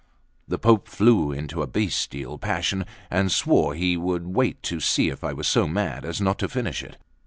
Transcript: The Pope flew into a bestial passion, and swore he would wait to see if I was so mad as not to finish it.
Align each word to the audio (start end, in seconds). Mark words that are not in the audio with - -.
The 0.47 0.57
Pope 0.57 0.87
flew 0.87 1.31
into 1.31 1.61
a 1.61 1.67
bestial 1.67 2.39
passion, 2.39 2.85
and 3.11 3.31
swore 3.31 3.75
he 3.75 3.95
would 3.95 4.33
wait 4.33 4.63
to 4.63 4.79
see 4.79 5.09
if 5.09 5.23
I 5.23 5.31
was 5.33 5.47
so 5.47 5.67
mad 5.67 6.05
as 6.05 6.19
not 6.19 6.39
to 6.39 6.49
finish 6.49 6.81
it. 6.81 6.97